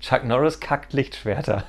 [0.00, 1.64] Chuck Norris kackt Lichtschwerter.